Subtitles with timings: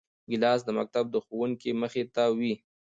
[0.29, 2.53] ګیلاس د مکتب د ښوونکي مخې ته وي.